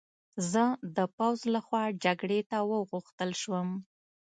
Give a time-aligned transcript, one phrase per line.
[0.51, 0.63] زه
[0.95, 3.69] د پوځ له خوا جګړې ته وغوښتل شوم